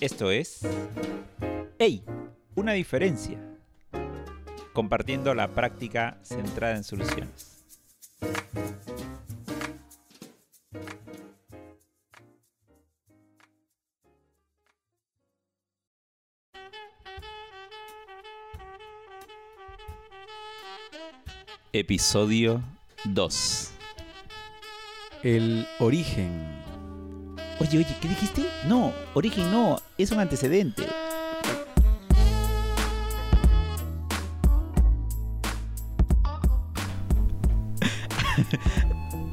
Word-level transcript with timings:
Esto 0.00 0.30
es... 0.30 0.60
¡Ey! 1.78 2.02
Una 2.54 2.72
diferencia. 2.72 3.38
Compartiendo 4.72 5.34
la 5.34 5.48
práctica 5.48 6.18
centrada 6.22 6.76
en 6.76 6.84
soluciones. 6.84 7.50
Episodio 21.72 22.62
2. 23.04 23.70
El 25.22 25.66
origen. 25.78 26.60
Oye, 27.60 27.76
oye, 27.76 27.94
¿qué 28.00 28.08
dijiste? 28.08 28.46
No, 28.66 28.94
origen 29.12 29.52
no, 29.52 29.78
es 29.98 30.10
un 30.12 30.18
antecedente. 30.18 30.82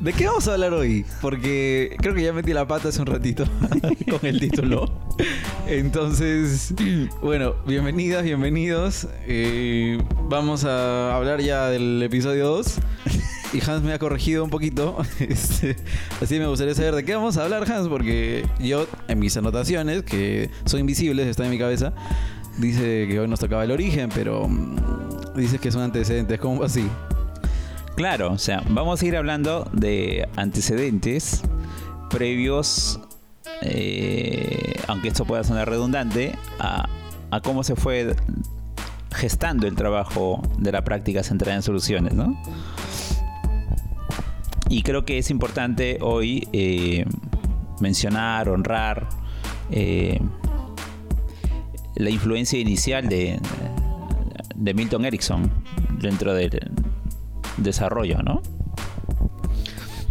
¿De 0.01 0.11
qué 0.11 0.27
vamos 0.27 0.45
a 0.49 0.55
hablar 0.55 0.73
hoy? 0.73 1.05
Porque 1.21 1.95
creo 1.99 2.13
que 2.13 2.21
ya 2.21 2.33
metí 2.33 2.51
la 2.51 2.67
pata 2.67 2.89
hace 2.89 2.99
un 2.99 3.07
ratito 3.07 3.45
con 4.09 4.25
el 4.25 4.41
título. 4.41 4.91
Entonces, 5.65 6.73
bueno, 7.21 7.55
bienvenidas, 7.65 8.25
bienvenidos. 8.25 9.07
Eh, 9.25 10.03
vamos 10.27 10.65
a 10.65 11.15
hablar 11.15 11.39
ya 11.39 11.69
del 11.69 12.03
episodio 12.03 12.47
2. 12.47 12.79
Y 13.53 13.61
Hans 13.69 13.81
me 13.81 13.93
ha 13.93 13.99
corregido 13.99 14.43
un 14.43 14.49
poquito. 14.49 14.97
Este, 15.19 15.75
así 16.21 16.39
me 16.39 16.47
gustaría 16.47 16.73
saber 16.75 16.95
de 16.95 17.05
qué 17.05 17.15
vamos 17.15 17.37
a 17.37 17.43
hablar, 17.43 17.69
Hans, 17.69 17.87
porque 17.87 18.45
yo 18.59 18.87
en 19.07 19.19
mis 19.19 19.35
anotaciones, 19.37 20.03
que 20.03 20.49
son 20.65 20.79
invisibles, 20.79 21.27
están 21.27 21.45
en 21.47 21.51
mi 21.51 21.59
cabeza, 21.59 21.93
dice 22.57 23.07
que 23.07 23.19
hoy 23.19 23.27
nos 23.27 23.39
tocaba 23.39 23.63
el 23.63 23.71
origen, 23.71 24.09
pero 24.13 24.47
mm, 24.47 25.35
dices 25.35 25.59
que 25.59 25.71
son 25.71 25.81
antecedentes. 25.81 26.39
¿Cómo 26.39 26.63
así? 26.63 26.87
Claro, 27.95 28.31
o 28.31 28.37
sea, 28.37 28.63
vamos 28.69 29.01
a 29.01 29.05
ir 29.05 29.15
hablando 29.17 29.69
de 29.73 30.27
antecedentes 30.35 31.41
previos, 32.09 32.99
eh, 33.61 34.73
aunque 34.87 35.07
esto 35.07 35.25
pueda 35.25 35.43
sonar 35.43 35.69
redundante, 35.69 36.35
a, 36.59 36.87
a 37.31 37.41
cómo 37.41 37.63
se 37.63 37.75
fue 37.75 38.15
gestando 39.15 39.67
el 39.67 39.75
trabajo 39.75 40.41
de 40.59 40.71
la 40.71 40.83
práctica 40.83 41.23
centrada 41.23 41.55
en 41.55 41.63
soluciones, 41.63 42.13
¿no? 42.13 42.39
Y 44.69 44.81
creo 44.83 45.05
que 45.05 45.17
es 45.17 45.29
importante 45.29 45.97
hoy 46.01 46.47
eh, 46.51 47.05
mencionar, 47.79 48.49
honrar 48.49 49.07
eh, 49.71 50.19
la 51.95 52.09
influencia 52.09 52.59
inicial 52.59 53.07
de, 53.07 53.39
de 54.55 54.73
Milton 54.73 55.05
Erickson 55.05 55.49
dentro 55.99 56.33
del 56.33 56.59
desarrollo, 57.57 58.21
¿no? 58.23 58.41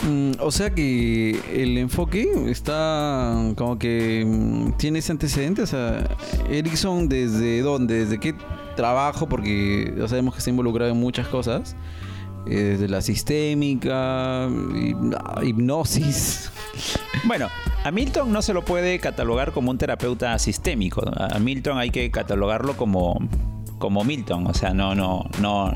Mm, 0.06 0.32
o 0.40 0.52
sea 0.52 0.70
que 0.70 1.40
el 1.52 1.78
enfoque 1.78 2.28
está 2.48 3.52
como 3.56 3.78
que 3.78 4.24
mm, 4.26 4.72
tiene 4.76 5.00
ese 5.00 5.12
antecedente. 5.12 5.62
O 5.62 5.66
sea, 5.66 6.06
Erickson, 6.48 7.08
¿desde 7.08 7.60
dónde? 7.62 8.04
¿Desde 8.04 8.20
qué 8.20 8.34
trabajo? 8.76 9.28
Porque 9.28 9.92
sabemos 10.06 10.34
que 10.34 10.38
está 10.38 10.50
involucrado 10.50 10.92
en 10.92 10.98
muchas 10.98 11.26
cosas. 11.28 11.76
Eh, 12.46 12.62
desde 12.62 12.88
la 12.88 13.02
sistémica, 13.02 14.48
hipnosis. 15.42 16.50
Bueno, 17.24 17.48
a 17.84 17.90
Milton 17.90 18.32
no 18.32 18.40
se 18.42 18.52
lo 18.54 18.64
puede 18.64 18.98
catalogar 19.00 19.52
como 19.52 19.70
un 19.70 19.78
terapeuta 19.78 20.38
sistémico. 20.38 21.02
A 21.16 21.38
Milton 21.38 21.78
hay 21.78 21.90
que 21.90 22.10
catalogarlo 22.10 22.76
como, 22.76 23.18
como 23.78 24.04
Milton. 24.04 24.46
O 24.46 24.54
sea, 24.54 24.72
no, 24.72 24.94
no, 24.94 25.24
no, 25.40 25.72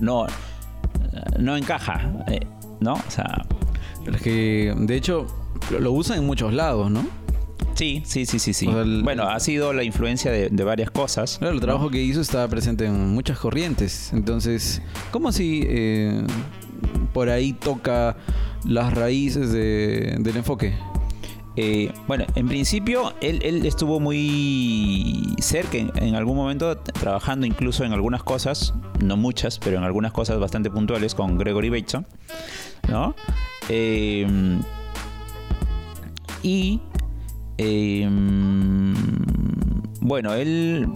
no, 0.00 0.26
no 1.38 1.56
encaja. 1.56 2.24
Eh, 2.28 2.40
¿No? 2.80 2.94
O 2.94 3.10
sea. 3.10 3.44
Es 4.06 4.22
que, 4.22 4.74
de 4.76 4.96
hecho, 4.96 5.26
lo 5.78 5.92
usan 5.92 6.18
en 6.18 6.26
muchos 6.26 6.54
lados, 6.54 6.90
¿no? 6.90 7.04
Sí, 7.78 8.02
sí, 8.04 8.26
sí, 8.26 8.40
sí, 8.40 8.52
sí. 8.52 8.66
bueno, 9.04 9.22
ha 9.28 9.38
sido 9.38 9.72
la 9.72 9.84
influencia 9.84 10.32
de, 10.32 10.64
varias 10.64 10.90
cosas. 10.90 11.38
Claro, 11.38 11.54
el 11.54 11.60
trabajo 11.60 11.90
que 11.90 12.02
hizo 12.02 12.20
estaba 12.20 12.48
presente 12.48 12.86
en 12.86 13.10
muchas 13.10 13.38
corrientes. 13.38 14.12
Entonces, 14.12 14.82
¿cómo 15.12 15.30
si 15.30 15.62
eh, 15.64 16.24
por 17.12 17.30
ahí 17.30 17.52
toca 17.52 18.16
las 18.66 18.92
raíces 18.92 19.52
del 19.52 20.36
enfoque? 20.36 20.74
Eh, 21.54 21.92
bueno, 22.08 22.24
en 22.34 22.48
principio 22.48 23.14
él, 23.20 23.64
estuvo 23.64 24.00
muy 24.00 25.36
cerca 25.40 25.78
en, 25.78 26.16
algún 26.16 26.36
momento, 26.36 26.78
trabajando 26.78 27.46
incluso 27.46 27.84
en 27.84 27.92
algunas 27.92 28.24
cosas, 28.24 28.74
no 29.00 29.16
muchas, 29.16 29.60
pero 29.60 29.78
en 29.78 29.84
algunas 29.84 30.10
cosas 30.10 30.40
bastante 30.40 30.68
puntuales 30.68 31.14
con 31.14 31.38
Gregory 31.38 31.68
Bateson, 31.70 32.04
¿no? 32.88 33.14
Eh, 33.68 34.26
y 36.42 36.80
Em, 37.58 38.94
bueno, 40.00 40.34
él 40.34 40.88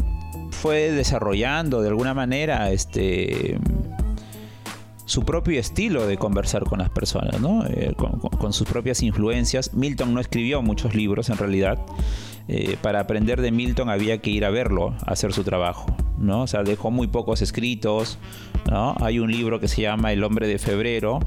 fue 0.51 0.93
desarrollando 0.93 1.83
de 1.83 1.89
alguna 1.89 2.15
manera 2.15 2.71
este 2.71 3.59
su 5.05 5.25
propio 5.25 5.61
estilo 5.61 6.07
de 6.07 6.17
conversar 6.17 6.65
con 6.65 6.79
las 6.79 6.89
personas, 6.89 7.39
¿no? 7.41 7.67
Eh, 7.67 7.95
con, 7.97 8.53
sus 8.55 8.67
propias 8.67 9.03
influencias. 9.03 9.75
Milton 9.75 10.15
no 10.15 10.21
escribió 10.21 10.63
muchos 10.63 10.95
libros 10.95 11.29
en 11.29 11.37
realidad. 11.37 11.79
Eh, 12.49 12.77
para 12.81 13.01
aprender 13.01 13.43
de 13.43 13.53
Milton 13.53 13.91
había 13.91 14.19
que 14.19 14.31
ir 14.31 14.45
a 14.45 14.51
verlo, 14.51 14.95
a 15.05 15.13
hacer 15.13 15.33
su 15.33 15.45
trabajo, 15.45 15.95
¿no? 16.17 16.43
O 16.43 16.47
sea, 16.47 16.63
dejó 16.63 16.91
muy 16.91 17.09
pocos 17.09 17.43
escritos, 17.43 18.19
¿no? 18.71 18.95
Hay 19.01 19.19
un 19.19 19.31
libro 19.31 19.61
que 19.61 19.69
se 19.69 19.83
llama 19.83 20.13
El 20.13 20.25
hombre 20.25 20.47
de 20.47 20.59
febrero, 20.59 21.21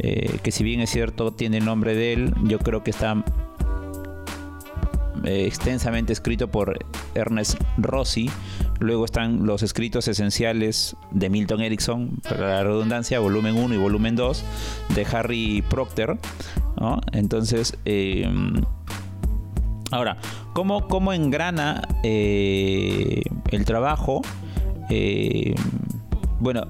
eh, 0.00 0.38
que 0.42 0.52
si 0.52 0.62
bien 0.62 0.80
es 0.80 0.90
cierto 0.90 1.32
tiene 1.32 1.58
el 1.58 1.64
nombre 1.64 1.94
de 1.94 2.12
él, 2.12 2.34
yo 2.44 2.58
creo 2.58 2.84
que 2.84 2.90
está 2.90 3.24
eh, 5.24 5.46
extensamente 5.46 6.12
escrito 6.12 6.50
por 6.50 6.78
Ernest 7.14 7.60
Rossi. 7.78 8.30
Luego 8.78 9.04
están 9.04 9.46
los 9.46 9.62
escritos 9.62 10.08
esenciales 10.08 10.96
de 11.10 11.28
Milton 11.28 11.60
Erickson, 11.60 12.18
para 12.22 12.48
la 12.48 12.64
redundancia, 12.64 13.18
volumen 13.20 13.56
1 13.56 13.74
y 13.74 13.78
volumen 13.78 14.16
2, 14.16 14.44
de 14.94 15.06
Harry 15.12 15.62
Procter. 15.68 16.18
Entonces, 17.12 17.76
em, 17.84 18.54
ahora, 19.90 20.16
¿cómo, 20.54 20.88
cómo 20.88 21.12
engrana 21.12 21.82
eh, 22.02 23.22
el 23.50 23.64
trabajo? 23.66 24.22
Eh, 24.88 25.54
bueno, 26.40 26.66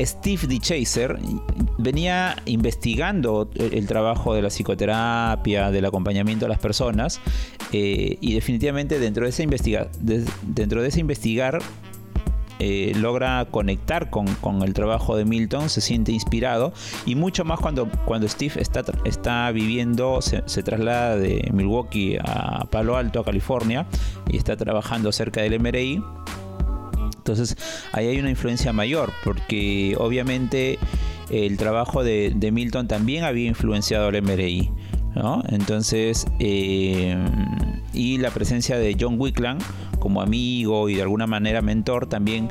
Steve 0.00 0.46
D. 0.46 0.58
Chaser 0.60 1.18
venía 1.82 2.36
investigando 2.44 3.50
el, 3.54 3.86
trabajo 3.86 4.34
de 4.34 4.42
la 4.42 4.48
psicoterapia, 4.48 5.70
del 5.70 5.84
acompañamiento 5.84 6.46
a 6.46 6.48
las 6.48 6.58
personas, 6.58 7.20
eh, 7.72 8.18
y 8.20 8.34
definitivamente 8.34 8.98
dentro 8.98 9.24
de 9.24 9.30
ese, 9.30 9.42
investigar, 9.42 9.90
dentro 10.00 10.82
de 10.82 10.88
ese 10.88 11.00
investigar 11.00 11.60
eh, 12.58 12.92
logra 12.96 13.46
conectar 13.50 14.10
con, 14.10 14.28
el 14.62 14.74
trabajo 14.74 15.16
de 15.16 15.24
Milton, 15.24 15.70
se 15.70 15.80
siente 15.80 16.12
inspirado 16.12 16.74
y 17.06 17.14
mucho 17.14 17.44
más 17.44 17.58
cuando, 17.58 17.88
cuando 18.04 18.28
Steve 18.28 18.60
está, 18.60 18.84
está 19.04 19.50
viviendo, 19.50 20.20
se, 20.20 20.42
se, 20.44 20.62
traslada 20.62 21.16
de 21.16 21.48
Milwaukee 21.54 22.18
a 22.22 22.66
Palo 22.70 22.96
Alto, 22.96 23.20
a 23.20 23.24
California, 23.24 23.86
y 24.28 24.36
está 24.36 24.56
trabajando 24.56 25.10
cerca 25.10 25.40
del 25.40 25.58
MRI 25.58 26.02
entonces 27.20 27.56
ahí 27.92 28.08
hay 28.08 28.18
una 28.18 28.30
influencia 28.30 28.72
mayor, 28.72 29.12
porque 29.22 29.94
obviamente 29.98 30.78
el 31.30 31.56
trabajo 31.56 32.04
de, 32.04 32.50
Milton 32.52 32.88
también 32.88 33.24
había 33.24 33.46
influenciado 33.46 34.08
al 34.08 34.22
MRI. 34.22 34.70
¿no? 35.14 35.42
Entonces, 35.48 36.26
eh, 36.38 37.16
y 37.92 38.18
la 38.18 38.30
presencia 38.30 38.78
de 38.78 38.96
John 38.98 39.16
Wickland 39.18 39.60
como 39.98 40.22
amigo 40.22 40.88
y 40.88 40.94
de 40.94 41.02
alguna 41.02 41.26
manera 41.26 41.62
mentor 41.62 42.08
también 42.08 42.48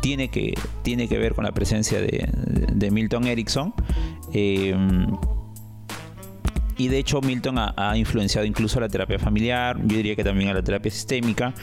tiene 0.00 0.28
que, 0.28 0.54
tiene 0.82 1.08
que 1.08 1.18
ver 1.18 1.34
con 1.34 1.44
la 1.44 1.52
presencia 1.52 2.00
de, 2.00 2.90
Milton 2.90 3.26
Erickson. 3.26 3.74
Eh, 4.32 4.74
y 6.78 6.88
de 6.88 6.98
hecho 6.98 7.20
Milton 7.22 7.56
ha, 7.58 7.96
influenciado 7.96 8.46
incluso 8.46 8.78
a 8.78 8.82
la 8.82 8.88
terapia 8.88 9.18
familiar, 9.18 9.78
yo 9.84 9.96
diría 9.96 10.14
que 10.14 10.24
también 10.24 10.50
a 10.50 10.54
la 10.54 10.62
terapia 10.62 10.90
sistémica, 10.90 11.54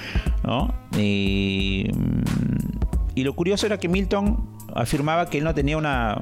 ¿no? 0.43 0.73
Y, 0.97 1.87
y 3.13 3.23
lo 3.23 3.33
curioso 3.33 3.67
era 3.67 3.77
que 3.77 3.87
Milton 3.87 4.49
afirmaba 4.73 5.29
que 5.29 5.37
él 5.37 5.43
no 5.43 5.53
tenía 5.53 5.77
una, 5.77 6.19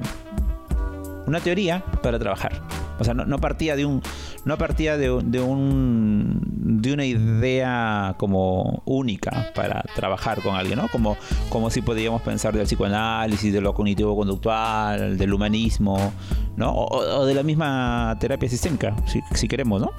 una 1.32 1.40
teoría 1.40 1.84
para 2.04 2.20
trabajar. 2.20 2.62
O 3.00 3.04
sea, 3.04 3.16
no, 3.16 3.40
partía 3.40 3.76
de 3.76 3.86
un. 3.86 4.02
No 4.46 4.58
partía 4.60 4.96
de, 4.96 5.10
un. 5.10 6.40
de 6.82 6.94
una 6.94 7.06
idea 7.06 8.14
como 8.20 8.84
única 8.86 9.52
para 9.56 9.82
trabajar 9.96 10.44
con 10.44 10.56
alguien, 10.56 10.78
¿no? 10.78 10.88
Como, 10.90 11.18
como 11.50 11.72
si 11.72 11.82
podríamos 11.82 12.22
pensar 12.22 12.54
del 12.54 12.66
psicoanálisis, 12.68 13.52
de 13.52 13.60
lo 13.60 13.74
cognitivo 13.74 14.16
conductual, 14.16 15.18
del 15.18 15.34
humanismo, 15.34 16.14
¿no? 16.56 16.74
O, 16.76 17.26
de 17.26 17.34
la 17.34 17.42
misma 17.42 18.16
terapia 18.20 18.48
sistémica, 18.48 18.96
si, 19.34 19.48
queremos, 19.48 19.82
¿no? 19.82 19.92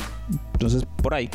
Entonces, 0.52 0.86
por 1.02 1.14
ahí. 1.14 1.28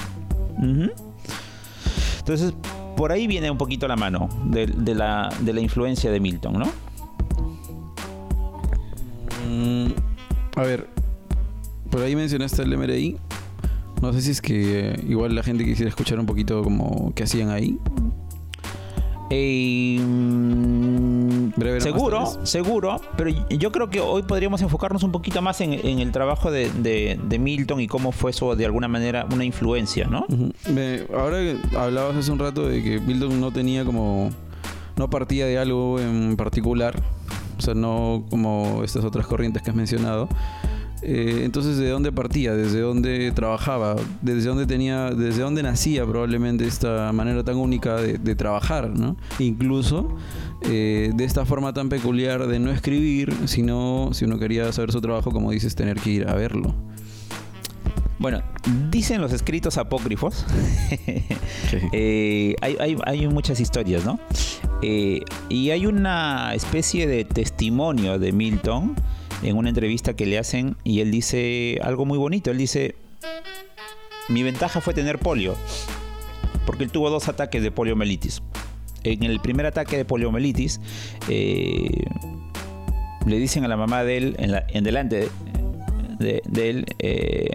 Entonces, 2.20 2.54
por 2.96 3.12
ahí 3.12 3.28
viene 3.28 3.52
un 3.52 3.58
poquito 3.58 3.90
la 3.90 3.98
mano 3.98 4.30
de, 4.46 4.68
la, 4.96 5.30
de 5.42 5.54
la 5.54 5.60
influencia 5.60 6.12
de 6.12 6.20
Milton, 6.22 6.54
¿no? 6.54 6.87
Mm, 9.48 9.88
a 10.56 10.64
ver, 10.64 10.88
por 11.90 12.02
ahí 12.02 12.16
mencionaste 12.16 12.64
el 12.64 12.78
MRI. 12.78 13.18
No 14.02 14.14
sé 14.14 14.22
si 14.22 14.32
es 14.32 14.42
que 14.42 14.92
eh, 14.92 15.06
igual 15.08 15.34
la 15.34 15.44
gente 15.44 15.66
quisiera 15.66 15.90
escuchar 15.90 16.20
un 16.20 16.26
poquito 16.26 16.62
como 16.64 17.14
qué 17.16 17.24
hacían 17.24 17.50
ahí. 17.50 17.80
Eh, 19.30 20.00
seguro, 21.80 22.46
seguro, 22.46 23.02
pero 23.18 23.30
yo 23.50 23.72
creo 23.74 23.90
que 23.90 24.00
hoy 24.00 24.24
podríamos 24.24 24.62
enfocarnos 24.62 25.04
un 25.04 25.12
poquito 25.12 25.42
más 25.42 25.60
en, 25.60 25.74
el 25.74 26.12
trabajo 26.14 26.50
de, 26.50 27.20
Milton 27.38 27.82
y 27.82 27.88
cómo 27.88 28.14
fue 28.14 28.32
eso 28.32 28.56
de 28.56 28.66
alguna 28.66 28.88
manera 28.88 29.28
una 29.34 29.44
influencia, 29.44 30.08
¿no? 30.08 30.26
ahora 31.14 31.40
hablabas 31.78 32.16
hace 32.16 32.32
un 32.32 32.40
rato 32.40 32.68
de 32.68 32.82
que 32.82 33.00
Milton 33.02 33.42
no 33.42 33.52
tenía 33.52 33.84
como, 33.84 34.30
no 34.96 35.10
partía 35.10 35.46
de 35.46 35.58
algo 35.58 36.00
en 36.00 36.38
particular, 36.38 36.96
o 37.58 37.62
sea, 37.62 37.74
no 37.74 38.26
como 38.30 38.82
estas 38.84 39.04
otras 39.04 39.28
corrientes 39.28 39.62
que 39.62 39.70
has 39.70 39.76
mencionado, 39.76 40.30
eh, 41.02 41.42
entonces, 41.44 41.78
¿de 41.78 41.90
dónde 41.90 42.12
partía? 42.12 42.56
¿Desde 42.56 42.82
dónde 42.82 43.32
trabajaba? 43.32 43.96
¿Desde 44.22 44.50
dónde 44.50 44.66
tenía, 44.66 45.12
desde 45.12 45.42
dónde 45.42 45.62
nacía 45.62 46.06
probablemente 46.06 46.66
esta 46.66 47.12
manera 47.14 47.44
tan 47.44 47.58
única 47.58 47.98
de, 47.98 48.36
trabajar, 48.36 48.90
¿no? 48.90 49.16
Incluso 49.40 50.16
eh, 50.64 51.12
de 51.14 51.24
esta 51.24 51.46
forma 51.46 51.74
tan 51.74 51.90
peculiar 51.90 52.48
de 52.48 52.60
no 52.60 52.72
escribir, 52.72 53.34
sino 53.46 54.10
si 54.14 54.26
uno 54.26 54.40
quería 54.40 54.72
saber 54.72 54.92
su 54.92 55.02
trabajo, 55.02 55.32
como 55.32 55.52
dices, 55.52 55.76
tener 55.76 56.00
que 56.00 56.10
ir 56.10 56.28
a 56.28 56.34
verlo. 56.34 56.74
Bueno, 58.20 58.42
dicen 58.90 59.22
los 59.22 59.34
escritos 59.34 59.78
apócrifos. 59.78 60.46
Eh, 61.92 62.56
hay, 62.62 62.98
hay, 63.06 63.28
muchas 63.28 63.60
historias, 63.60 64.06
¿no? 64.06 64.20
y 64.82 65.70
hay 65.70 65.86
una 65.86 66.54
especie 66.54 67.08
de 67.08 67.26
testimonio 67.26 68.20
de 68.20 68.32
Milton 68.32 68.96
en 69.44 69.58
una 69.58 69.70
entrevista 69.70 70.16
que 70.16 70.26
le 70.26 70.38
hacen 70.38 70.78
y 70.84 71.02
él 71.02 71.12
dice 71.12 71.80
algo 71.84 72.06
muy 72.06 72.18
bonito. 72.18 72.52
Él 72.52 72.58
dice, 72.58 72.96
mi 74.30 74.44
ventaja 74.44 74.82
fue 74.82 74.94
tener 74.94 75.20
polio, 75.20 75.56
porque 76.66 76.84
él 76.84 76.92
tuvo 76.92 77.10
dos 77.10 77.28
ataques 77.28 77.62
de 77.62 77.72
poliomielitis. 77.72 78.42
En 79.04 79.24
el 79.24 79.40
primer 79.40 79.66
ataque 79.66 79.98
de 79.98 80.06
poliomielitis, 80.06 80.82
eh, 81.30 82.04
le 83.26 83.38
dicen 83.38 83.64
a 83.64 83.68
la 83.68 83.78
mamá 83.78 84.04
de 84.04 84.18
él, 84.18 84.36
en, 84.70 84.84
delante 84.84 85.30
de, 86.20 86.42
él, 86.70 86.86
eh, 87.00 87.52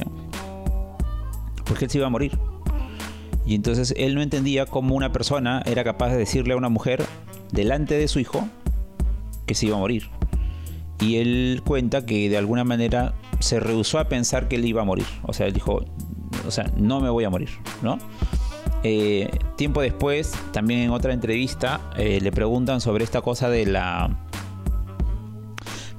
porque 1.65 1.87
él 1.87 1.91
se 1.91 1.99
iba 1.99 2.07
a 2.07 2.11
morir. 2.11 2.39
Y 3.45 3.55
entonces 3.55 3.93
él 3.97 4.15
no 4.15 4.23
entendía 4.23 4.67
cómo 4.67 4.95
una 4.95 5.13
persona 5.13 5.63
era 5.67 5.83
capaz 5.83 6.11
de 6.11 6.17
decirle 6.17 6.55
a 6.55 6.57
una 6.57 6.69
mujer 6.69 7.05
delante 7.51 7.97
de 7.97 8.07
su 8.09 8.21
hijo 8.21 8.49
que 9.47 9.55
se 9.55 9.67
iba 9.67 9.77
a 9.77 9.81
morir 9.81 10.09
y 11.03 11.17
él 11.17 11.63
cuenta 11.65 12.07
que 12.07 12.31
de 12.31 12.39
alguna 12.39 12.65
manera 12.65 13.15
se 13.41 13.59
rehusó 13.59 13.99
a 13.99 14.05
pensar 14.09 14.49
que 14.49 14.57
él 14.57 14.65
iba 14.65 14.83
a 14.83 14.85
morir. 14.85 15.07
O 15.23 15.33
sea, 15.33 15.47
él 15.47 15.53
dijo, 15.53 15.85
o 16.47 16.51
sea, 16.51 16.71
no 16.77 17.01
me 17.01 17.11
voy 17.11 17.25
a 17.25 17.31
morir, 17.31 17.51
¿no? 17.83 17.99
Eh, 18.85 19.31
tiempo 19.57 19.83
después, 19.83 20.33
también 20.53 20.81
en 20.81 20.91
otra 20.91 21.13
entrevista, 21.13 21.81
eh, 21.97 22.21
le 22.21 22.31
preguntan 22.31 22.81
sobre 22.81 23.05
esta 23.05 23.21
cosa 23.21 23.49
de 23.49 23.67
la... 23.67 24.17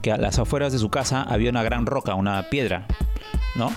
que 0.02 0.12
a 0.12 0.18
las 0.18 0.40
afueras 0.40 0.72
de 0.72 0.80
su 0.80 0.90
casa 0.90 1.22
había 1.22 1.50
una 1.50 1.64
gran 1.64 1.86
roca, 1.86 2.16
una 2.16 2.50
piedra, 2.50 2.88
¿no? 3.56 3.72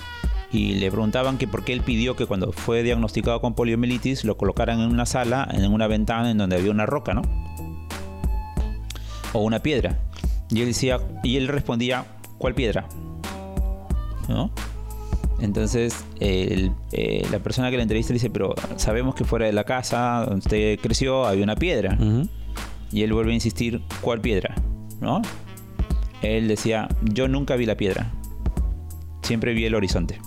Y 0.52 0.74
le 0.74 0.90
preguntaban 0.90 1.38
que 1.38 1.48
por 1.48 1.64
qué 1.64 1.72
él 1.72 1.80
pidió 1.80 2.16
que 2.16 2.26
cuando 2.26 2.52
fue 2.52 2.82
diagnosticado 2.82 3.40
con 3.40 3.54
poliomielitis 3.54 4.24
lo 4.24 4.36
colocaran 4.36 4.80
en 4.80 4.90
una 4.90 5.06
sala, 5.06 5.48
en 5.52 5.72
una 5.72 5.86
ventana 5.86 6.30
en 6.30 6.38
donde 6.38 6.56
había 6.56 6.70
una 6.70 6.86
roca, 6.86 7.14
¿no? 7.14 7.22
O 9.32 9.40
una 9.40 9.60
piedra. 9.60 9.98
Y 10.50 10.60
él 10.60 10.68
decía, 10.68 11.00
y 11.22 11.36
él 11.36 11.48
respondía, 11.48 12.06
¿cuál 12.38 12.54
piedra? 12.54 12.88
¿No? 14.28 14.50
Entonces, 15.40 16.04
eh, 16.20 16.70
la 17.30 17.38
persona 17.40 17.70
que 17.70 17.76
la 17.76 17.82
entrevista 17.82 18.12
le 18.12 18.14
dice, 18.14 18.30
pero 18.30 18.54
sabemos 18.76 19.14
que 19.14 19.24
fuera 19.24 19.46
de 19.46 19.52
la 19.52 19.64
casa 19.64 20.24
donde 20.24 20.38
usted 20.38 20.78
creció 20.80 21.26
había 21.26 21.44
una 21.44 21.56
piedra. 21.56 21.98
Y 22.92 23.02
él 23.02 23.12
vuelve 23.12 23.32
a 23.32 23.34
insistir, 23.34 23.82
¿cuál 24.00 24.20
piedra? 24.20 24.54
¿No? 25.00 25.20
Él 26.22 26.48
decía, 26.48 26.88
yo 27.02 27.28
nunca 27.28 27.56
vi 27.56 27.66
la 27.66 27.76
piedra. 27.76 28.12
Siempre 29.22 29.52
vi 29.52 29.64
el 29.64 29.74
horizonte. 29.74 30.18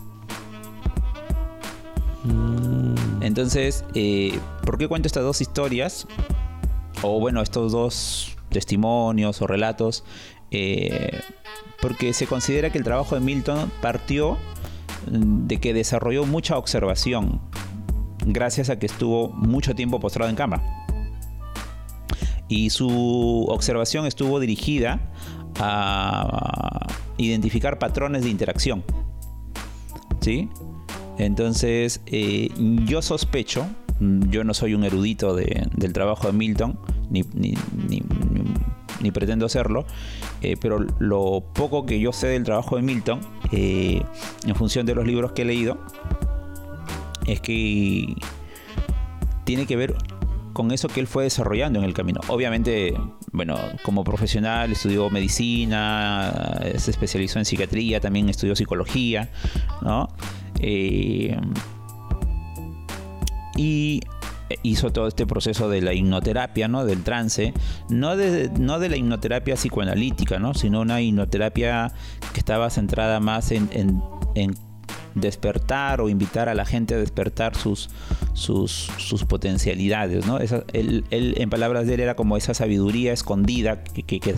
Entonces, 3.39 3.85
eh, 3.95 4.37
¿por 4.65 4.77
qué 4.77 4.89
cuento 4.89 5.07
estas 5.07 5.23
dos 5.23 5.39
historias? 5.39 6.05
O 7.03 7.21
bueno, 7.21 7.41
estos 7.41 7.71
dos 7.71 8.35
testimonios 8.49 9.41
o 9.41 9.47
relatos, 9.47 10.03
eh, 10.51 11.21
porque 11.81 12.11
se 12.11 12.27
considera 12.27 12.69
que 12.69 12.77
el 12.77 12.83
trabajo 12.83 13.15
de 13.15 13.21
Milton 13.21 13.71
partió 13.81 14.37
mm, 15.09 15.47
de 15.47 15.57
que 15.61 15.73
desarrolló 15.73 16.25
mucha 16.25 16.57
observación, 16.57 17.39
gracias 18.25 18.69
a 18.69 18.77
que 18.77 18.87
estuvo 18.87 19.29
mucho 19.29 19.73
tiempo 19.73 20.01
postrado 20.01 20.29
en 20.29 20.35
cama. 20.35 20.61
Y 22.49 22.71
su 22.71 23.45
observación 23.47 24.05
estuvo 24.05 24.41
dirigida 24.41 24.99
a 25.61 26.87
identificar 27.15 27.79
patrones 27.79 28.23
de 28.23 28.31
interacción. 28.31 28.83
¿Sí? 30.19 30.49
Entonces, 31.19 32.01
eh, 32.05 32.49
yo 32.85 33.01
sospecho, 33.01 33.67
mm, 33.99 34.29
yo 34.29 34.45
no 34.45 34.53
soy 34.53 34.73
un 34.73 34.85
erudito 34.85 35.35
del 35.35 35.93
trabajo 35.93 36.27
de 36.27 36.33
Milton, 36.33 36.79
ni, 37.09 37.23
pretendo 39.11 39.45
hacerlo, 39.45 39.85
eh, 40.41 40.55
pero 40.59 40.79
lo 40.99 41.43
poco 41.53 41.85
que 41.85 41.99
yo 41.99 42.13
sé 42.13 42.27
del 42.27 42.45
trabajo 42.45 42.77
de 42.77 42.83
Milton, 42.83 43.19
eh, 43.51 44.01
en 44.45 44.55
función 44.55 44.85
de 44.85 44.95
los 44.95 45.05
libros 45.05 45.33
que 45.33 45.41
he 45.41 45.45
leído, 45.45 45.77
es 47.27 47.41
que 47.41 48.15
tiene 49.43 49.65
que 49.65 49.75
ver 49.75 49.95
con 50.53 50.71
eso 50.71 50.87
que 50.87 51.01
él 51.01 51.07
fue 51.07 51.23
desarrollando 51.23 51.79
en 51.79 51.85
el 51.85 51.93
camino. 51.93 52.21
Obviamente, 52.27 52.93
bueno, 53.33 53.57
como 53.83 54.03
profesional 54.03 54.71
estudió 54.71 55.09
medicina, 55.09 56.61
se 56.77 56.91
especializó 56.91 57.39
en 57.39 57.45
psiquiatría, 57.45 57.99
también 57.99 58.29
estudió 58.29 58.55
psicología, 58.55 59.31
¿no? 59.81 60.08
Eh, 60.59 61.37
y 63.55 64.01
hizo 64.63 64.91
todo 64.91 65.07
este 65.07 65.25
proceso 65.25 65.69
de 65.69 65.81
la 65.81 65.93
hipnoterapia, 65.93 66.67
¿no? 66.67 66.85
Del 66.85 67.03
trance, 67.03 67.53
no 67.89 68.15
de, 68.15 68.49
no 68.57 68.79
de 68.79 68.89
la 68.89 68.97
hipnoterapia 68.97 69.55
psicoanalítica, 69.55 70.39
¿no? 70.39 70.53
Sino 70.53 70.81
una 70.81 71.01
hipnoterapia 71.01 71.91
que 72.33 72.39
estaba 72.39 72.69
centrada 72.69 73.19
más 73.19 73.51
en, 73.51 73.69
despertar 75.15 76.01
o 76.01 76.07
invitar 76.07 76.49
a 76.49 76.53
la 76.53 76.65
gente 76.65 76.93
a 76.93 76.97
despertar 76.97 77.55
sus, 77.55 77.89
sus, 78.33 78.89
potencialidades, 79.27 80.25
¿no? 80.25 80.37
él, 80.37 81.03
en 81.09 81.49
palabras 81.49 81.87
de 81.87 81.95
él, 81.95 81.99
era 81.99 82.15
como 82.15 82.37
esa 82.37 82.53
sabiduría 82.53 83.11
escondida 83.11 83.83
que, 83.83 84.03
que, 84.03 84.35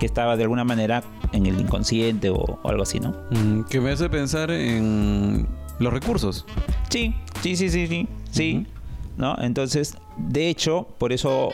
estaba 0.00 0.36
de 0.36 0.44
alguna 0.44 0.64
manera 0.64 1.02
en 1.32 1.44
el 1.46 1.60
inconsciente 1.60 2.30
o, 2.30 2.60
algo 2.64 2.84
así, 2.84 3.00
¿no? 3.00 3.14
Mm, 3.30 3.64
que 3.64 3.80
me 3.80 3.90
hace 3.90 4.08
pensar 4.08 4.50
en 4.52 5.46
los 5.82 5.92
recursos. 5.92 6.46
Sí, 6.88 7.14
sí, 7.42 7.56
sí, 7.56 7.68
sí, 7.68 7.86
sí, 7.86 8.08
sí. 8.30 8.66
¿no? 9.16 9.36
Entonces, 9.38 9.96
de 10.16 10.48
hecho, 10.48 10.88
por 10.98 11.12
eso 11.12 11.50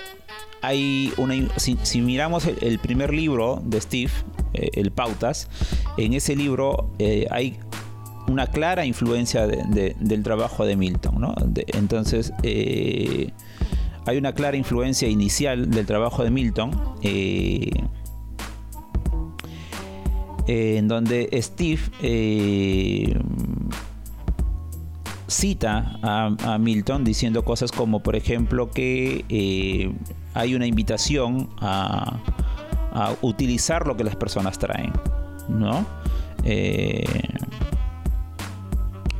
hay 0.62 1.12
una... 1.16 1.34
Si, 1.56 2.00
miramos 2.00 2.46
el, 2.46 2.78
primer 2.78 3.12
libro 3.12 3.60
de 3.64 3.80
Steve, 3.80 4.12
eh, 4.54 4.70
el 4.74 4.90
Pautas, 4.90 5.48
en 5.96 6.12
ese 6.14 6.36
libro 6.36 6.90
eh, 6.98 7.26
hay 7.30 7.58
una 8.26 8.46
clara 8.46 8.84
influencia 8.84 9.46
del 9.46 10.22
trabajo 10.22 10.66
de 10.66 10.76
Milton, 10.76 11.18
¿no? 11.18 11.34
entonces, 11.68 12.34
eh, 12.42 13.30
hay 14.04 14.18
una 14.18 14.34
clara 14.34 14.58
influencia 14.58 15.08
inicial 15.08 15.70
del 15.70 15.86
trabajo 15.86 16.24
de 16.24 16.30
Milton, 16.30 16.70
en 20.46 20.88
donde 20.88 21.30
Steve 21.40 21.80
cita 25.28 25.98
a, 26.02 26.58
Milton 26.58 27.04
diciendo 27.04 27.44
cosas 27.44 27.70
como, 27.70 28.00
por 28.02 28.16
ejemplo, 28.16 28.70
que 28.70 29.24
eh, 29.28 29.92
hay 30.34 30.54
una 30.54 30.66
invitación 30.66 31.50
a, 31.58 32.18
utilizar 33.22 33.86
lo 33.86 33.96
que 33.96 34.02
las 34.02 34.16
personas 34.16 34.58
traen, 34.58 34.92
¿no? 35.48 35.86
Eh, 36.42 37.04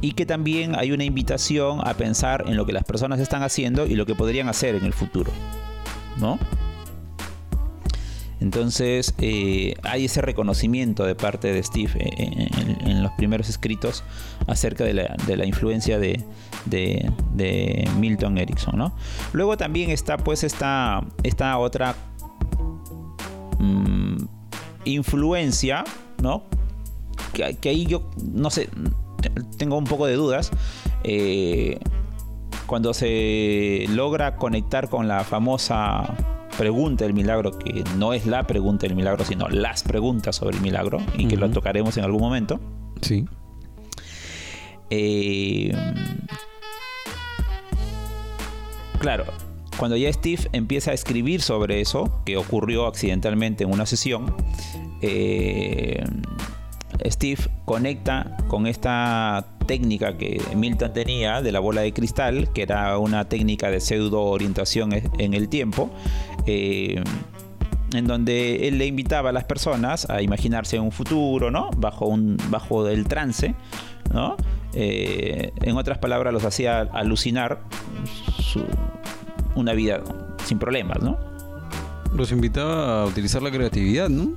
y 0.00 0.12
que 0.12 0.27
también 0.27 0.75
hay 0.77 0.91
una 0.91 1.05
invitación 1.05 1.81
a 1.87 1.95
pensar 1.95 2.45
en 2.49 2.57
lo 2.57 2.67
que 2.67 2.73
las 2.73 2.83
personas 2.83 3.21
están 3.21 3.45
haciendo 3.45 3.87
y 3.87 3.95
lo 3.95 4.05
que 4.05 4.17
podrían 4.17 4.49
hacer 4.49 4.75
en 4.75 4.85
el 4.85 4.93
futuro, 4.93 5.31
¿no? 6.19 6.41
Entonces 8.40 9.14
eh, 9.18 9.75
hay 9.83 10.04
ese 10.04 10.23
reconocimiento 10.23 11.04
de 11.04 11.14
parte 11.14 11.52
de 11.52 11.62
Steve 11.62 11.90
en, 11.97 13.02
los 13.02 13.12
primeros 13.12 13.49
escritos 13.49 14.04
acerca 14.47 14.85
de 14.85 14.95
la, 14.95 15.45
influencia 15.47 15.99
de, 15.99 16.25
Milton 17.99 18.38
Erickson. 18.38 18.92
Luego 19.33 19.57
también 19.57 19.90
está 19.90 20.16
pues 20.18 20.45
esta, 20.45 21.04
esta 21.23 21.59
otra 21.59 21.95
mm, 23.59 24.16
influencia, 24.85 25.85
¿no? 26.23 26.45
Que, 27.33 27.68
ahí 27.68 27.87
yo 27.87 28.11
no 28.33 28.50
sé, 28.50 28.68
tengo 29.59 29.76
un 29.76 29.85
poco 29.85 30.07
de 30.07 30.14
dudas. 30.14 30.50
Eh, 31.04 31.78
cuando 32.66 32.92
se 32.92 33.87
logra 33.88 34.37
conectar 34.37 34.90
con 34.90 35.09
la 35.09 35.25
famosa 35.25 36.14
pregunta 36.59 37.05
del 37.05 37.15
milagro, 37.15 37.57
que 37.57 37.85
no 37.97 38.12
es 38.12 38.27
la 38.27 38.43
pregunta 38.47 38.87
del 38.87 38.97
milagro, 38.97 39.25
sino 39.25 39.49
las 39.49 39.85
preguntas 39.85 40.37
sobre 40.37 40.57
el 40.57 40.62
milagro, 40.62 40.99
y 41.17 41.29
que 41.29 41.37
lo 41.37 41.49
tocaremos 41.50 41.97
en 41.97 42.05
algún 42.05 42.21
momento. 42.21 42.59
Sí. 43.00 43.25
Eh, 44.91 45.73
claro, 48.99 49.25
cuando 49.79 49.97
ya 49.97 50.12
Steve 50.12 50.49
empieza 50.53 50.91
a 50.91 50.95
escribir 50.95 51.43
sobre 51.43 51.81
eso, 51.81 52.21
que 52.27 52.37
ocurrió 52.37 52.87
accidentalmente 52.87 53.62
en 53.62 53.71
una 53.71 53.87
sesión, 53.87 54.35
eh, 55.00 56.03
Steve 57.07 57.43
conecta 57.65 58.37
con 58.49 58.67
esta 58.67 59.47
técnica 59.67 60.17
que 60.17 60.41
Milton 60.57 60.93
tenía 60.93 61.43
de 61.43 61.53
la 61.53 61.61
bola 61.61 61.83
de 61.83 61.93
cristal, 61.93 62.53
que 62.53 62.62
era 62.62 62.99
una 62.99 63.29
técnica 63.29 63.71
de 63.71 63.81
pseudo 63.81 64.23
orientación 64.23 64.93
en 64.93 65.35
el 65.35 65.49
tiempo, 65.49 65.91
eh, 66.50 67.02
en 67.93 68.07
donde 68.07 68.69
él 68.69 68.78
le 68.78 68.87
invitaba 68.87 69.31
a 69.31 69.33
las 69.33 69.45
personas 69.45 70.09
a 70.09 70.23
imaginarse 70.23 70.81
un 70.81 70.93
futuro, 70.93 71.50
¿no? 71.50 71.71
Bajo, 71.76 72.07
un, 72.07 72.38
bajo 72.49 72.88
el 72.88 73.07
trance, 73.07 73.55
¿no? 74.12 74.37
Eh, 74.73 75.52
en 75.61 75.76
otras 75.76 75.99
palabras, 75.99 76.33
los 76.33 76.45
hacía 76.45 76.81
alucinar 76.81 77.61
una 79.57 79.75
vida 79.75 80.02
sin 80.45 80.59
problemas, 80.59 81.02
¿no? 81.02 81.19
Los 82.14 82.33
invitaba 82.33 83.02
a 83.02 83.07
utilizar 83.07 83.43
la 83.43 83.50
creatividad, 83.50 84.09
¿no? 84.09 84.33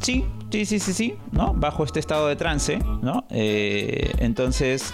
Sí, 0.00 0.26
sí, 0.50 0.66
sí, 0.66 0.78
sí, 0.78 0.92
sí, 0.92 1.14
¿no? 1.32 1.54
Bajo 1.54 1.84
este 1.84 2.00
estado 2.00 2.28
de 2.28 2.36
trance, 2.36 2.78
¿no? 3.02 3.26
Eh, 3.30 4.12
entonces, 4.18 4.92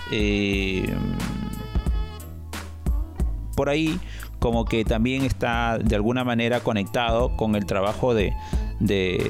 por 3.56 3.68
ahí 3.68 3.98
como 4.42 4.64
que 4.64 4.84
también 4.84 5.22
está 5.22 5.78
de 5.78 5.94
alguna 5.94 6.24
manera 6.24 6.58
conectado 6.58 7.36
con 7.36 7.54
el 7.54 7.64
trabajo 7.64 8.12
de, 8.12 8.34
de, 8.80 9.22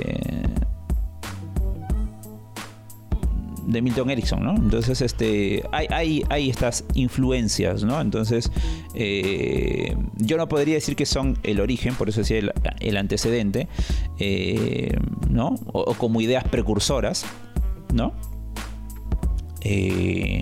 Milton 3.66 4.08
Erickson, 4.08 4.42
¿no? 4.42 4.56
Entonces, 4.56 5.02
este, 5.02 5.64
hay, 5.70 6.24
hay, 6.30 6.48
estas 6.48 6.84
influencias, 6.94 7.84
¿no? 7.84 8.00
Entonces, 8.00 8.50
eh, 8.94 9.94
yo 10.16 10.38
no 10.38 10.48
podría 10.48 10.76
decir 10.76 10.96
que 10.96 11.04
son 11.04 11.36
el 11.42 11.60
origen, 11.60 11.94
por 11.94 12.08
eso 12.08 12.20
decía 12.20 12.38
el, 12.80 12.96
antecedente, 12.96 13.68
eh, 14.18 14.96
¿no? 15.28 15.56
O, 15.74 15.92
como 15.92 16.22
ideas 16.22 16.44
precursoras, 16.44 17.26
¿no? 17.92 18.14
Eh, 19.60 20.40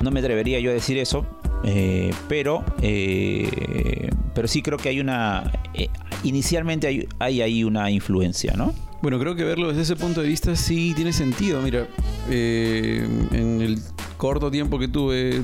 no 0.00 0.12
me 0.12 0.20
atrevería 0.20 0.60
yo 0.60 0.70
a 0.70 0.74
decir 0.74 0.98
eso, 0.98 1.26
eh, 1.66 2.12
pero, 2.28 2.62
eh, 2.82 4.10
pero 4.34 4.48
sí 4.48 4.62
creo 4.62 4.78
que 4.78 4.90
hay 4.90 5.00
una. 5.00 5.50
Eh, 5.72 5.88
inicialmente 6.22 6.86
hay, 6.86 7.08
hay, 7.18 7.40
ahí 7.40 7.64
una 7.64 7.90
influencia, 7.90 8.54
¿no? 8.56 8.74
Bueno, 9.02 9.18
creo 9.18 9.34
que 9.34 9.44
verlo 9.44 9.68
desde 9.68 9.82
ese 9.82 9.96
punto 9.96 10.20
de 10.20 10.28
vista 10.28 10.56
sí 10.56 10.92
tiene 10.94 11.12
sentido. 11.12 11.60
Mira, 11.62 11.86
en 12.28 13.60
el 13.60 13.78
corto 14.16 14.50
tiempo 14.50 14.78
que 14.78 14.88
tuve 14.88 15.42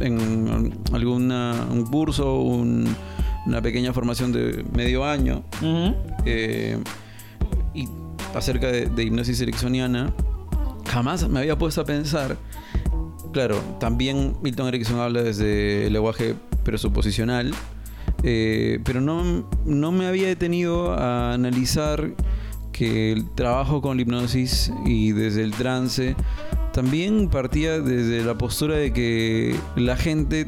en 0.00 0.72
alguna, 0.92 1.66
un 1.70 1.84
curso, 1.86 2.34
una 2.40 3.62
pequeña 3.62 3.92
formación 3.92 4.32
de 4.32 4.64
medio 4.72 5.04
año, 5.04 5.44
y 6.24 7.88
acerca 8.34 8.68
de, 8.72 8.86
de 8.86 9.04
hipnosis 9.04 9.40
ericksoniana, 9.40 10.12
jamás 10.88 11.28
me 11.28 11.40
había 11.40 11.56
puesto 11.56 11.80
a 11.80 11.84
pensar 11.84 12.36
Claro, 13.32 13.60
también 13.78 14.36
Milton 14.42 14.68
Erickson 14.68 15.00
habla 15.00 15.22
desde 15.22 15.86
el 15.86 15.92
lenguaje 15.92 16.34
presuposicional, 16.64 17.52
eh, 18.22 18.80
pero 18.84 19.00
no, 19.00 19.48
no 19.64 19.92
me 19.92 20.06
había 20.06 20.28
detenido 20.28 20.92
a 20.92 21.34
analizar 21.34 22.12
que 22.72 23.12
el 23.12 23.28
trabajo 23.34 23.82
con 23.82 23.96
la 23.96 24.02
hipnosis 24.02 24.72
y 24.86 25.12
desde 25.12 25.42
el 25.42 25.52
trance 25.52 26.16
también 26.72 27.28
partía 27.28 27.80
desde 27.80 28.24
la 28.24 28.38
postura 28.38 28.76
de 28.76 28.92
que 28.92 29.56
la 29.76 29.96
gente 29.96 30.46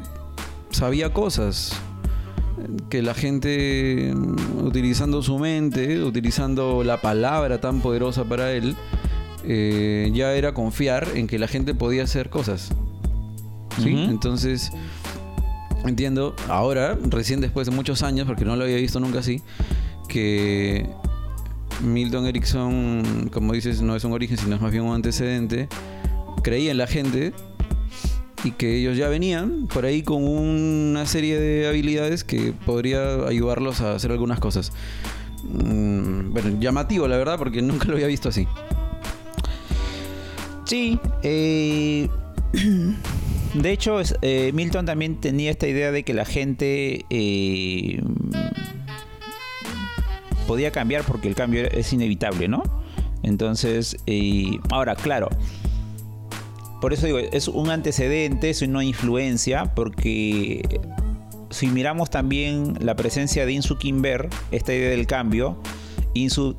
sabía 0.70 1.12
cosas, 1.12 1.72
que 2.88 3.02
la 3.02 3.14
gente 3.14 4.14
utilizando 4.62 5.22
su 5.22 5.38
mente, 5.38 6.02
utilizando 6.02 6.84
la 6.84 7.00
palabra 7.00 7.60
tan 7.60 7.80
poderosa 7.80 8.24
para 8.24 8.52
él, 8.52 8.76
eh, 9.44 10.10
ya 10.12 10.34
era 10.34 10.54
confiar 10.54 11.08
en 11.14 11.26
que 11.26 11.38
la 11.38 11.48
gente 11.48 11.74
podía 11.74 12.04
hacer 12.04 12.30
cosas. 12.30 12.70
¿Sí? 13.82 13.88
Entonces, 13.88 14.72
entiendo, 15.84 16.34
ahora, 16.48 16.98
recién 17.08 17.40
después 17.40 17.68
de 17.68 17.74
muchos 17.74 18.02
años, 18.02 18.26
porque 18.26 18.44
no 18.44 18.56
lo 18.56 18.64
había 18.64 18.76
visto 18.76 19.00
nunca 19.00 19.20
así, 19.20 19.42
que 20.08 20.86
Milton 21.82 22.26
Erickson, 22.26 23.30
como 23.32 23.52
dices, 23.52 23.80
no 23.80 23.96
es 23.96 24.04
un 24.04 24.12
origen, 24.12 24.36
sino 24.36 24.56
es 24.56 24.60
más 24.60 24.70
bien 24.70 24.84
un 24.84 24.94
antecedente, 24.94 25.68
creía 26.42 26.72
en 26.72 26.78
la 26.78 26.86
gente 26.86 27.32
y 28.44 28.52
que 28.52 28.76
ellos 28.76 28.96
ya 28.96 29.08
venían 29.08 29.66
por 29.66 29.84
ahí 29.84 30.02
con 30.02 30.26
una 30.26 31.06
serie 31.06 31.38
de 31.38 31.68
habilidades 31.68 32.24
que 32.24 32.52
podría 32.52 33.26
ayudarlos 33.26 33.80
a 33.80 33.94
hacer 33.94 34.10
algunas 34.12 34.40
cosas. 34.40 34.72
Mm, 35.44 36.32
bueno, 36.32 36.60
llamativo 36.60 37.08
la 37.08 37.16
verdad 37.16 37.38
porque 37.38 37.62
nunca 37.62 37.88
lo 37.88 37.94
había 37.94 38.06
visto 38.06 38.28
así. 38.28 38.46
Sí, 40.70 41.00
eh, 41.24 42.08
de 43.54 43.72
hecho 43.72 44.00
eh, 44.22 44.52
Milton 44.54 44.86
también 44.86 45.20
tenía 45.20 45.50
esta 45.50 45.66
idea 45.66 45.90
de 45.90 46.04
que 46.04 46.14
la 46.14 46.24
gente 46.24 47.06
eh, 47.10 48.00
podía 50.46 50.70
cambiar 50.70 51.02
porque 51.02 51.26
el 51.26 51.34
cambio 51.34 51.64
es 51.64 51.92
inevitable, 51.92 52.46
¿no? 52.46 52.62
Entonces, 53.24 53.96
ahora, 54.70 54.94
claro, 54.94 55.28
por 56.80 56.92
eso 56.92 57.06
digo, 57.06 57.18
es 57.18 57.48
un 57.48 57.68
antecedente, 57.70 58.50
es 58.50 58.62
una 58.62 58.84
influencia, 58.84 59.74
porque 59.74 60.62
si 61.50 61.66
miramos 61.66 62.10
también 62.10 62.74
la 62.78 62.94
presencia 62.94 63.44
de 63.44 63.54
Insu 63.54 63.76
Kimber, 63.76 64.28
esta 64.52 64.72
idea 64.72 64.90
del 64.90 65.08
cambio, 65.08 65.60
Insu 66.14 66.56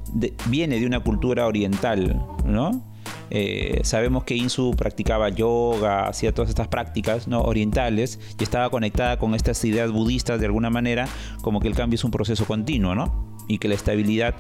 viene 0.48 0.82
de 0.82 0.86
una 0.86 1.00
cultura 1.00 1.48
oriental, 1.48 2.22
¿no? 2.44 2.90
Eh, 3.31 3.79
sabemos 3.83 4.25
que 4.25 4.35
Insu 4.35 4.75
practicaba 4.75 5.29
yoga, 5.29 6.07
hacía 6.07 6.33
todas 6.33 6.50
estas 6.50 6.67
prácticas 6.67 7.29
¿no? 7.29 7.41
orientales 7.41 8.19
y 8.38 8.43
estaba 8.43 8.69
conectada 8.69 9.17
con 9.17 9.33
estas 9.33 9.63
ideas 9.63 9.89
budistas 9.89 10.39
de 10.41 10.47
alguna 10.47 10.69
manera, 10.69 11.07
como 11.41 11.61
que 11.61 11.69
el 11.69 11.75
cambio 11.75 11.95
es 11.95 12.03
un 12.03 12.11
proceso 12.11 12.45
continuo, 12.45 12.93
¿no? 12.93 13.35
Y 13.47 13.57
que 13.57 13.69
la 13.69 13.75
estabilidad, 13.75 14.35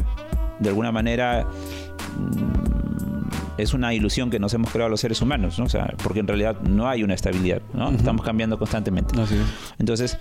de 0.59 0.69
alguna 0.69 0.91
manera, 0.91 1.47
mm, 2.17 2.71
es 3.57 3.73
una 3.73 3.93
ilusión 3.93 4.29
que 4.29 4.39
nos 4.39 4.53
hemos 4.53 4.71
creado 4.71 4.89
los 4.89 4.99
seres 4.99 5.21
humanos, 5.21 5.57
¿no? 5.57 5.65
O 5.65 5.69
sea, 5.69 5.93
porque 6.03 6.19
en 6.19 6.27
realidad 6.27 6.59
no 6.61 6.89
hay 6.89 7.03
una 7.03 7.13
estabilidad, 7.13 7.61
¿no? 7.73 7.91
Estamos 7.91 8.25
cambiando 8.25 8.57
constantemente. 8.57 9.15
Entonces, 9.77 10.17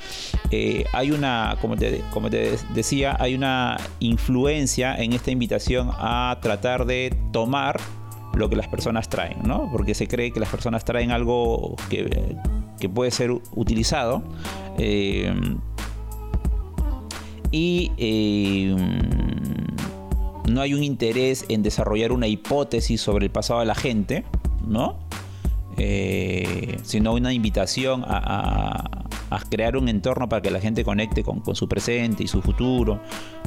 eh, 0.50 0.84
hay 0.92 1.10
una, 1.10 1.56
como 1.60 1.76
te, 1.76 2.02
como 2.12 2.30
te 2.30 2.56
decía, 2.74 3.16
hay 3.18 3.34
una 3.34 3.78
influencia 3.98 4.94
en 4.94 5.12
esta 5.12 5.30
invitación 5.30 5.90
a 5.98 6.38
tratar 6.40 6.84
de 6.84 7.16
tomar 7.32 7.80
lo 8.40 8.48
que 8.48 8.56
las 8.56 8.66
personas 8.66 9.08
traen, 9.08 9.38
¿no? 9.44 9.68
Porque 9.70 9.94
se 9.94 10.08
cree 10.08 10.32
que 10.32 10.40
las 10.40 10.48
personas 10.48 10.84
traen 10.84 11.12
algo 11.12 11.76
que, 11.88 12.36
puede 12.92 13.12
ser 13.12 13.30
utilizado. 13.30 14.22
Eh, 14.78 15.32
y 17.52 17.92
eh, 17.98 18.74
no 20.48 20.60
hay 20.60 20.74
un 20.74 20.82
interés 20.82 21.44
en 21.48 21.62
desarrollar 21.62 22.12
una 22.12 22.26
hipótesis 22.26 23.00
sobre 23.00 23.26
el 23.26 23.32
pasado 23.32 23.60
de 23.60 23.66
la 23.66 23.74
gente, 23.74 24.24
¿no? 24.66 24.96
Eh, 25.76 26.78
sino 26.82 27.14
una 27.14 27.32
invitación 27.32 28.04
a, 28.06 28.99
crear 29.38 29.76
un 29.76 29.88
entorno 29.88 30.28
para 30.28 30.42
que 30.42 30.50
la 30.50 30.60
gente 30.60 30.84
conecte 30.84 31.22
con, 31.22 31.42
su 31.54 31.68
presente 31.68 32.24
y 32.24 32.26
su 32.26 32.42
futuro, 32.42 33.00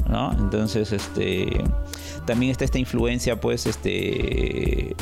¿no? 0.08 0.32
Entonces, 0.32 0.92
este, 0.92 1.62
también 2.26 2.50
está 2.50 2.64
esta 2.64 2.78
influencia, 2.78 3.40
pues, 3.40 3.66
este, 3.66 4.96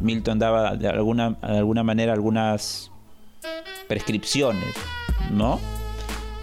Milton 0.00 0.38
daba 0.38 0.76
de 0.76 0.88
alguna, 0.88 1.30
de 1.30 1.58
alguna 1.58 1.82
manera 1.82 2.12
algunas 2.12 2.90
prescripciones, 3.88 4.74
¿no? 5.32 5.58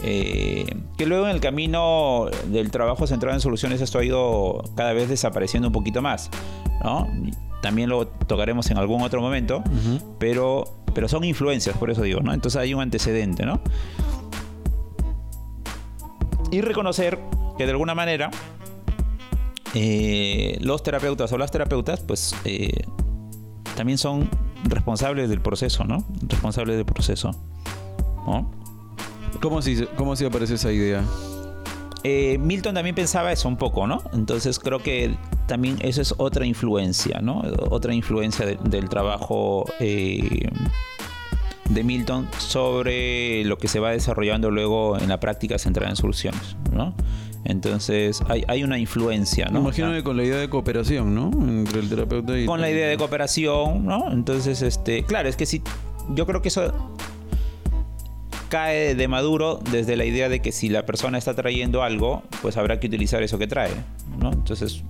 Eh, 0.05 0.65
que 0.97 1.05
luego 1.05 1.27
en 1.27 1.31
el 1.31 1.39
camino 1.39 2.25
del 2.47 2.71
trabajo 2.71 3.07
centrado 3.07 3.35
en 3.35 3.39
soluciones 3.39 3.79
esto 3.79 4.00
ha 4.00 4.03
ido 4.03 4.62
cada 4.75 4.91
vez 4.91 5.07
desapareciendo 5.07 5.69
un 5.69 5.73
poquito 5.73 6.01
más, 6.01 6.29
¿no? 6.83 7.07
También 7.62 7.89
lo 7.89 8.07
tocaremos 8.07 8.69
en 8.69 8.77
algún 8.77 9.01
otro 9.01 9.21
momento, 9.21 9.63
pero, 10.19 10.65
pero 10.93 11.07
son 11.07 11.23
influencias, 11.23 11.77
por 11.77 11.89
eso 11.89 12.01
digo, 12.01 12.21
¿no? 12.21 12.33
Entonces 12.33 12.59
hay 12.62 12.73
un 12.73 12.81
antecedente, 12.81 13.45
¿no? 13.45 13.62
Y 16.51 16.62
reconocer 16.62 17.19
que 17.57 17.65
de 17.65 17.71
alguna 17.71 17.95
manera 17.95 18.29
eh, 19.73 20.57
los 20.62 20.83
terapeutas 20.83 21.31
o 21.31 21.38
las 21.38 21.51
terapeutas, 21.51 22.01
pues 22.01 22.35
eh, 22.45 22.85
también 23.75 23.97
son 23.97 24.29
responsables 24.65 25.29
del 25.29 25.41
proceso, 25.41 25.83
¿no? 25.83 26.05
Responsables 26.27 26.77
del 26.77 26.85
proceso. 26.85 27.31
¿no? 28.25 28.51
¿Cómo 29.41 29.62
si, 29.62 29.85
cómo 29.97 30.15
si 30.15 30.25
aparece 30.25 30.55
esa 30.55 30.71
idea? 30.71 31.03
Eh, 32.03 32.38
Milton 32.38 32.75
también 32.75 32.95
pensaba 32.95 33.31
eso 33.31 33.47
un 33.47 33.57
poco, 33.57 33.88
¿no? 33.88 34.01
Entonces 34.13 34.59
creo 34.59 34.79
que 34.79 35.15
también 35.47 35.77
eso 35.81 36.01
es 36.01 36.13
otra 36.17 36.45
influencia, 36.45 37.19
¿no? 37.21 37.41
Otra 37.69 37.93
influencia 37.93 38.45
del 38.45 38.89
trabajo 38.89 39.65
eh, 39.79 40.50
de 41.70 41.84
Milton 41.84 42.27
sobre 42.38 43.43
lo 43.46 43.58
que 43.58 43.67
se 43.67 43.79
va 43.79 43.91
desarrollando 43.91 44.51
luego 44.51 44.98
en 44.98 45.10
la 45.10 45.20
práctica 45.20 45.58
centrada 45.58 45.89
en 45.89 45.96
soluciones, 45.96 46.55
¿no? 46.72 46.93
Entonces 47.46 48.22
hay, 48.27 48.63
una 48.63 48.77
influencia, 48.77 49.48
¿no? 49.48 49.60
Imagino 49.60 49.91
que 49.91 50.03
con 50.03 50.15
la 50.15 50.24
idea 50.24 50.38
de 50.38 50.50
cooperación, 50.50 51.13
¿no? 51.13 51.29
Entre 51.34 51.82
el 51.82 51.89
terapeuta 51.89 52.38
y... 52.38 52.46
Con 52.46 52.62
la 52.62 52.70
idea 52.70 52.88
de 52.88 52.98
cooperación, 52.98 53.86
¿no? 53.86 54.12
Entonces, 54.12 54.62
este, 54.62 55.03
claro, 55.03 55.27
es 55.27 55.36
que 55.36 55.46
si, 55.46 55.62
yo 56.10 56.25
creo 56.25 56.41
que 56.41 56.48
eso 56.48 56.74
cae 58.48 58.96
de 58.96 59.08
maduro 59.08 59.60
desde 59.72 59.98
la 59.98 60.05
idea 60.05 60.29
de 60.29 60.41
que 60.41 60.51
si 60.51 60.70
la 60.70 60.86
persona 60.86 61.17
está 61.17 61.34
trayendo 61.34 61.84
algo, 61.84 62.24
pues 62.41 62.55
habrá 62.55 62.79
que 62.79 62.88
utilizar 62.88 63.24
eso 63.24 63.38
que 63.38 63.48
trae, 63.48 63.72
¿no? 64.20 64.32
Entonces, 64.32 64.84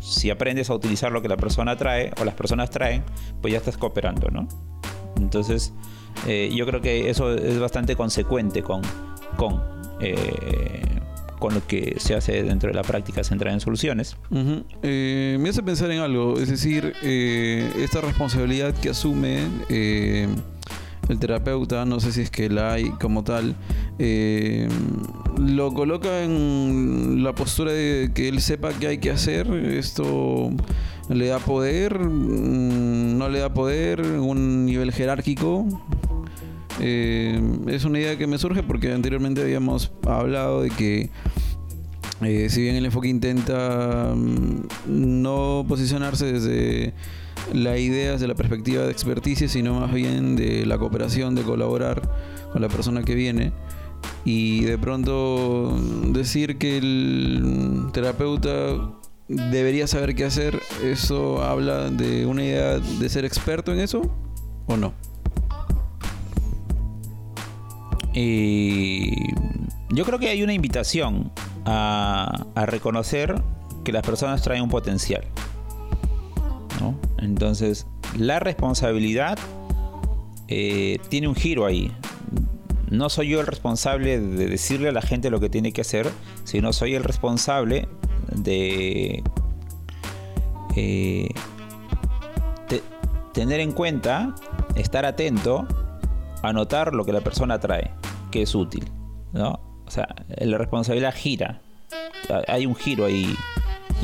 si 0.00 0.30
aprendes 0.30 0.70
a 0.70 0.74
utilizar 0.74 1.12
lo 1.12 1.22
que 1.22 1.28
la 1.28 1.36
persona 1.36 1.76
trae 1.76 2.12
o 2.20 2.24
las 2.24 2.34
personas 2.34 2.70
traen, 2.70 3.04
pues 3.40 3.52
ya 3.52 3.58
estás 3.58 3.76
cooperando, 3.76 4.30
¿no? 4.30 4.48
Entonces, 5.16 5.72
eh, 6.26 6.50
yo 6.54 6.66
creo 6.66 6.80
que 6.80 7.10
eso 7.10 7.34
es 7.34 7.58
bastante 7.58 7.96
consecuente 7.96 8.62
con, 8.62 8.82
con 9.36 9.62
eh, 10.00 10.82
con 11.44 11.52
lo 11.52 11.66
que 11.66 11.96
se 11.98 12.14
hace 12.14 12.42
dentro 12.42 12.70
de 12.70 12.74
la 12.74 12.82
práctica 12.82 13.22
centrada 13.22 13.52
en 13.52 13.60
soluciones. 13.60 14.16
Eh, 14.82 15.36
me 15.38 15.50
hace 15.50 15.62
pensar 15.62 15.90
en 15.90 16.00
algo, 16.00 16.40
es 16.40 16.48
decir, 16.48 16.94
eh, 17.02 17.70
esta 17.80 18.00
responsabilidad 18.00 18.72
que 18.74 18.88
asume 18.88 19.40
eh, 19.68 20.26
el 21.06 21.18
terapeuta, 21.18 21.84
no 21.84 22.00
sé 22.00 22.12
si 22.12 22.22
es 22.22 22.30
que 22.30 22.48
la 22.48 22.72
hay 22.72 22.88
como 22.92 23.24
tal, 23.24 23.54
lo 25.36 25.74
coloca 25.74 26.22
en 26.22 27.22
la 27.22 27.34
postura 27.34 27.72
de 27.72 28.12
que 28.14 28.28
él 28.28 28.40
sepa 28.40 28.72
qué 28.72 28.86
hay 28.86 28.96
que 28.98 29.10
hacer, 29.10 29.46
esto 29.52 30.50
le 31.10 31.26
da 31.26 31.38
poder, 31.38 31.98
mm, 31.98 33.18
no 33.18 33.28
le 33.28 33.40
da 33.40 33.52
poder, 33.52 34.00
un 34.00 34.64
nivel 34.64 34.92
jerárquico. 34.92 35.66
Eh, 36.80 37.40
es 37.68 37.84
una 37.84 38.00
idea 38.00 38.18
que 38.18 38.26
me 38.26 38.38
surge 38.38 38.62
porque 38.62 38.92
anteriormente 38.92 39.42
habíamos 39.42 39.92
hablado 40.06 40.62
de 40.62 40.70
que 40.70 41.10
eh, 42.22 42.48
si 42.48 42.62
bien 42.62 42.76
el 42.76 42.84
enfoque 42.84 43.08
intenta 43.08 44.14
mm, 44.14 44.66
no 44.86 45.64
posicionarse 45.68 46.32
desde 46.32 46.94
la 47.52 47.76
idea, 47.78 48.12
desde 48.12 48.26
la 48.26 48.34
perspectiva 48.34 48.84
de 48.84 48.92
experticia, 48.92 49.48
sino 49.48 49.80
más 49.80 49.92
bien 49.92 50.36
de 50.36 50.64
la 50.64 50.78
cooperación, 50.78 51.34
de 51.34 51.42
colaborar 51.42 52.02
con 52.52 52.62
la 52.62 52.68
persona 52.68 53.02
que 53.02 53.14
viene. 53.14 53.52
Y 54.24 54.64
de 54.64 54.78
pronto 54.78 55.78
decir 56.08 56.56
que 56.56 56.78
el 56.78 57.88
terapeuta 57.92 58.94
debería 59.28 59.86
saber 59.86 60.14
qué 60.14 60.24
hacer, 60.24 60.60
¿eso 60.82 61.42
habla 61.42 61.90
de 61.90 62.26
una 62.26 62.42
idea 62.42 62.78
de 62.78 63.08
ser 63.08 63.24
experto 63.24 63.72
en 63.72 63.80
eso 63.80 64.02
o 64.66 64.76
no? 64.76 64.94
Y 68.14 69.12
yo 69.90 70.04
creo 70.04 70.20
que 70.20 70.28
hay 70.28 70.42
una 70.42 70.52
invitación 70.52 71.32
a, 71.64 72.46
reconocer 72.66 73.42
que 73.82 73.92
las 73.92 74.02
personas 74.02 74.40
traen 74.42 74.62
un 74.62 74.70
potencial. 74.70 75.24
Entonces, 77.18 77.86
la 78.18 78.38
responsabilidad 78.38 79.38
eh, 80.48 80.98
tiene 81.08 81.26
un 81.26 81.34
giro 81.34 81.66
ahí. 81.66 81.90
No 82.90 83.08
soy 83.08 83.30
yo 83.30 83.40
el 83.40 83.46
responsable 83.46 84.20
de 84.20 84.46
decirle 84.46 84.90
a 84.90 84.92
la 84.92 85.02
gente 85.02 85.30
lo 85.30 85.40
que 85.40 85.48
tiene 85.48 85.72
que 85.72 85.80
hacer, 85.80 86.08
sino 86.44 86.72
soy 86.72 86.94
el 86.94 87.02
responsable 87.02 87.88
de 88.30 89.24
eh, 90.76 91.28
tener 93.32 93.60
en 93.60 93.72
cuenta, 93.72 94.34
estar 94.76 95.06
atento 95.06 95.66
a 96.42 96.52
notar 96.52 96.94
lo 96.94 97.04
que 97.04 97.12
la 97.12 97.22
persona 97.22 97.58
trae 97.58 97.90
que 98.34 98.42
es 98.42 98.54
útil, 98.56 98.90
¿no? 99.32 99.60
O 99.86 99.90
sea, 99.92 100.08
la 100.38 100.58
responsabilidad 100.58 101.14
gira. 101.14 101.62
Hay 102.48 102.66
un 102.66 102.74
giro 102.74 103.04
ahí 103.04 103.32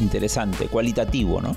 interesante, 0.00 0.66
cualitativo, 0.66 1.40
¿no? 1.40 1.56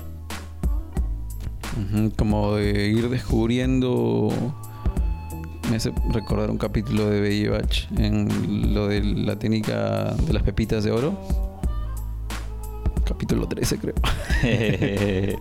como 2.16 2.56
de 2.56 2.88
ir 2.88 3.08
descubriendo. 3.10 4.32
Me 5.70 5.76
hace 5.76 5.92
recordar 6.10 6.50
un 6.50 6.58
capítulo 6.58 7.08
de 7.08 7.20
Baywatch 7.20 7.84
en 7.96 8.74
lo 8.74 8.88
de 8.88 9.04
la 9.04 9.38
técnica 9.38 10.14
de 10.14 10.32
las 10.32 10.42
pepitas 10.42 10.82
de 10.82 10.90
oro. 10.90 11.16
Capítulo 13.04 13.46
13, 13.46 13.78
creo. 13.78 13.94
eh, 14.42 15.36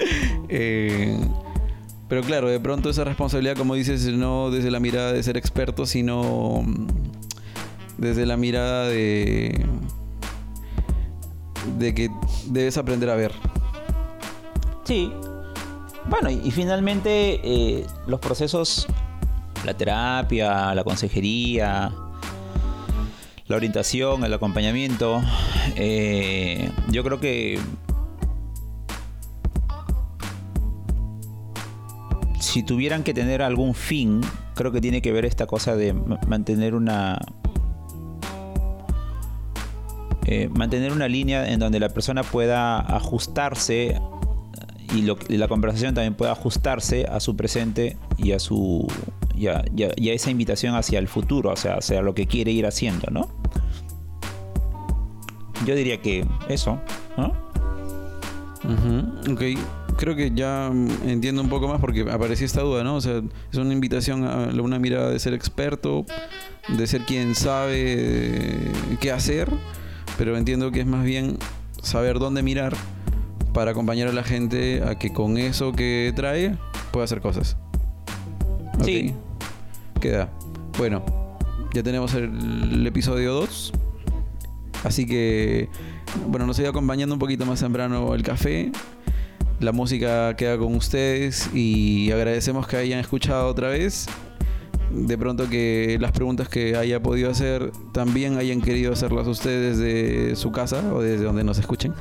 pero 2.07 2.21
claro, 2.21 2.47
de 2.47 2.59
pronto 2.59 2.91
esa 2.91 3.03
responsabilidad, 3.03 3.57
como 3.57 3.73
dices, 3.73 4.05
no 4.05 4.51
desde 4.51 4.69
la 4.69 4.79
mirada 4.79 5.13
de 5.13 5.23
ser 5.23 5.35
experto, 5.35 5.87
sino 5.87 6.63
desde 7.97 8.25
la 8.25 8.37
mirada 8.37 8.87
de, 8.87 9.65
de 11.77 11.95
que 11.95 12.09
debes 12.47 12.77
aprender 12.77 13.09
a 13.09 13.15
ver. 13.15 13.31
Sí. 14.83 15.11
Bueno, 16.09 16.29
y, 16.29 16.51
finalmente 16.51 17.39
eh, 17.43 17.85
los 18.07 18.19
procesos, 18.19 18.87
la 19.65 19.73
terapia, 19.73 20.75
la 20.75 20.83
consejería, 20.83 21.93
la 23.47 23.55
orientación, 23.55 24.23
el 24.25 24.33
acompañamiento, 24.33 25.21
eh, 25.75 26.69
yo 26.89 27.03
creo 27.03 27.19
que 27.21 27.57
si 32.39 32.63
tuvieran 32.63 33.03
que 33.03 33.13
tener 33.13 33.41
algún 33.41 33.73
fin, 33.73 34.21
creo 34.55 34.71
que 34.73 34.81
tiene 34.81 35.01
que 35.01 35.13
ver 35.13 35.23
esta 35.25 35.47
cosa 35.47 35.75
de 35.75 35.93
mantener 35.93 36.75
una 36.75 37.17
eh, 40.25 40.49
mantener 40.49 40.91
una 40.91 41.07
línea 41.07 41.51
en 41.51 41.59
donde 41.59 41.79
la 41.79 41.89
persona 41.89 42.23
pueda 42.23 42.79
ajustarse 42.79 43.99
y, 44.93 45.01
la 45.37 45.47
conversación 45.47 45.93
también 45.93 46.13
pueda 46.13 46.31
ajustarse 46.31 47.05
a 47.05 47.19
su 47.19 47.35
presente 47.35 47.97
y 48.17 48.31
a 48.31 48.39
su 48.39 48.87
y 49.35 49.47
a, 49.47 49.63
esa 49.97 50.29
invitación 50.29 50.75
hacia 50.75 50.99
el 50.99 51.07
futuro, 51.07 51.51
o 51.51 51.55
sea, 51.55 51.75
hacia 51.75 52.01
lo 52.01 52.13
que 52.13 52.27
quiere 52.27 52.51
ir 52.51 52.65
haciendo, 52.65 53.07
¿no? 53.11 53.27
Yo 55.65 55.75
diría 55.75 56.01
que 56.01 56.25
eso, 56.47 56.79
¿no? 57.17 57.33
Ok, 59.31 59.41
creo 59.97 60.15
que 60.15 60.31
ya 60.33 60.71
entiendo 61.05 61.41
un 61.41 61.49
poco 61.49 61.67
más 61.67 61.81
porque 61.81 62.01
apareció 62.09 62.45
esta 62.45 62.61
duda, 62.61 62.83
¿no? 62.83 62.95
O 62.95 63.01
sea, 63.01 63.21
es 63.51 63.57
una 63.57 63.73
invitación 63.73 64.25
a 64.25 64.49
una 64.61 64.79
mirada 64.79 65.09
de 65.09 65.19
ser 65.19 65.33
experto, 65.33 66.05
de 66.69 66.87
ser 66.87 67.01
quien 67.01 67.35
sabe 67.35 68.71
qué 69.01 69.11
hacer 69.11 69.49
pero 70.17 70.37
entiendo 70.37 70.71
que 70.71 70.81
es 70.81 70.85
más 70.85 71.03
bien 71.03 71.37
saber 71.81 72.19
dónde 72.19 72.43
mirar 72.43 72.75
para 73.53 73.71
acompañar 73.71 74.07
a 74.07 74.13
la 74.13 74.23
gente 74.23 74.83
a 74.83 74.97
que 74.97 75.13
con 75.13 75.37
eso 75.37 75.71
que 75.73 76.11
trae 76.15 76.57
pueda 76.91 77.05
hacer 77.05 77.21
cosas. 77.21 77.57
Sí. 78.83 79.13
Queda. 80.01 80.29
Bueno, 80.77 81.03
ya 81.73 81.83
tenemos 81.83 82.13
el, 82.13 82.85
episodio 82.85 83.33
2. 83.33 83.73
Así 84.83 85.05
que, 85.05 85.69
bueno, 86.27 86.45
nos 86.45 86.57
sigue 86.57 86.67
acompañando 86.67 87.15
un 87.15 87.19
poquito 87.19 87.45
más 87.45 87.59
temprano 87.59 88.13
el 88.15 88.23
café. 88.23 88.71
La 89.59 89.71
música 89.71 90.35
queda 90.35 90.57
con 90.57 90.75
ustedes 90.75 91.49
y 91.53 92.11
agradecemos 92.11 92.67
que 92.67 92.77
hayan 92.77 92.99
escuchado 92.99 93.47
otra 93.47 93.69
vez 93.69 94.07
de 94.93 95.17
pronto 95.17 95.49
que 95.49 95.97
las 95.99 96.11
preguntas 96.11 96.47
que 96.47 96.75
haya 96.75 97.01
podido 97.01 97.29
hacer 97.29 97.71
también 97.91 98.37
hayan 98.37 98.61
querido 98.61 98.93
hacerlas 98.93 99.27
ustedes 99.27 99.77
desde 99.77 100.35
su 100.35 100.51
casa 100.51 100.93
o 100.93 101.01
desde 101.01 101.23
donde 101.23 101.43
nos 101.43 101.57
escuchen. 101.57 101.93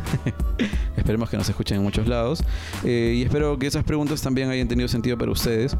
esperemos 0.97 1.31
que 1.31 1.37
nos 1.37 1.49
escuchen 1.49 1.79
en 1.79 1.83
muchos 1.83 2.07
lados. 2.07 2.45
Eh, 2.85 3.15
y 3.17 3.23
espero 3.23 3.59
que 3.59 3.67
esas 3.67 3.85
preguntas 3.85 4.21
también 4.23 4.51
hayan 4.51 4.69
tenido 4.69 4.89
sentido 4.89 5.17
para 5.17 5.33
ustedes. 5.33 5.77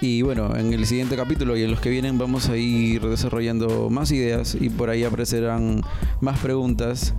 Y 0.00 0.22
bueno, 0.22 0.54
en 0.54 0.72
el 0.72 0.86
siguiente 0.86 1.16
capítulo 1.16 1.56
y 1.56 1.64
en 1.64 1.70
los 1.70 1.80
que 1.80 1.90
vienen 1.90 2.18
vamos 2.18 2.48
a 2.48 2.56
ir 2.56 3.02
desarrollando 3.02 3.90
más 3.90 4.12
ideas 4.12 4.56
y 4.58 4.70
por 4.70 4.90
ahí 4.90 5.02
aparecerán 5.02 5.82
más 6.20 6.38
preguntas 6.38 7.14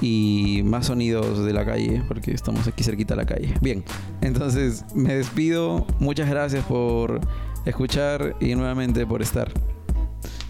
y 0.00 0.62
más 0.64 0.86
sonidos 0.86 1.44
de 1.44 1.52
la 1.52 1.64
calle, 1.64 2.02
porque 2.08 2.32
estamos 2.32 2.66
aquí 2.66 2.82
cerquita 2.82 3.14
de 3.14 3.22
la 3.22 3.26
calle. 3.26 3.54
Bien, 3.60 3.84
entonces 4.20 4.84
me 4.94 5.14
despido. 5.14 5.86
Muchas 5.98 6.28
gracias 6.28 6.64
por 6.64 7.20
escuchar 7.68 8.36
y 8.40 8.54
nuevamente 8.54 9.06
por 9.06 9.22
estar. 9.22 9.50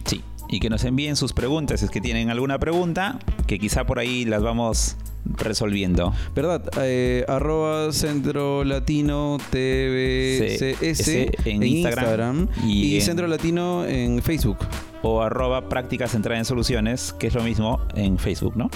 Sí, 0.05 0.23
y 0.49 0.61
que 0.61 0.71
nos 0.71 0.85
envíen 0.85 1.17
sus 1.17 1.33
preguntas, 1.33 1.81
si 1.81 1.87
es 1.87 1.91
que 1.91 2.01
tienen 2.01 2.31
alguna 2.31 2.59
pregunta, 2.59 3.19
que 3.47 3.59
quizá 3.59 3.85
por 3.85 3.99
ahí 3.99 4.25
las 4.25 4.43
vamos 4.43 4.97
resolviendo. 5.25 6.15
¿Verdad? 6.35 6.63
Eh, 6.83 7.25
arroba 7.29 7.93
Centro 7.93 8.65
Latino 8.65 9.37
TVCS 9.51 11.09
en 11.09 11.33
en 11.45 11.63
Instagram 11.63 12.49
y 12.65 12.93
y, 12.93 12.97
en- 12.97 13.03
Centro 13.03 13.27
Latino 13.27 13.85
en 13.85 14.23
Facebook. 14.23 14.59
O 15.03 15.23
arroba 15.23 15.69
prácticas 15.69 16.11
centradas 16.13 16.41
en 16.41 16.45
soluciones, 16.45 17.15
que 17.19 17.29
es 17.29 17.35
lo 17.35 17.43
mismo 17.43 17.81
en 17.95 18.19
Facebook, 18.19 18.57
¿no? 18.57 18.69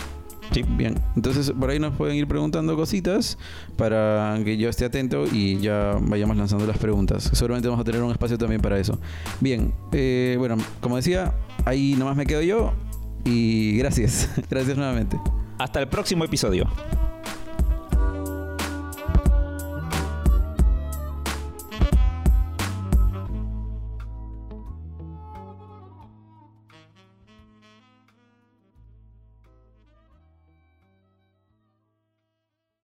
Bien, 0.60 1.00
entonces 1.16 1.50
por 1.50 1.70
ahí 1.70 1.78
nos 1.78 1.96
pueden 1.96 2.16
ir 2.16 2.26
preguntando 2.26 2.76
cositas 2.76 3.38
para 3.76 4.38
que 4.44 4.58
yo 4.58 4.68
esté 4.68 4.84
atento 4.84 5.24
y 5.32 5.58
ya 5.58 5.96
vayamos 6.00 6.36
lanzando 6.36 6.66
las 6.66 6.76
preguntas. 6.76 7.30
Seguramente 7.32 7.68
vamos 7.68 7.80
a 7.80 7.84
tener 7.84 8.02
un 8.02 8.10
espacio 8.10 8.36
también 8.36 8.60
para 8.60 8.78
eso. 8.78 8.98
Bien, 9.40 9.72
eh, 9.92 10.36
bueno, 10.38 10.56
como 10.80 10.96
decía, 10.96 11.34
ahí 11.64 11.94
nomás 11.98 12.16
me 12.16 12.26
quedo 12.26 12.42
yo 12.42 12.74
y 13.24 13.78
gracias, 13.78 14.28
gracias 14.50 14.76
nuevamente. 14.76 15.18
Hasta 15.58 15.80
el 15.80 15.88
próximo 15.88 16.24
episodio. 16.24 16.68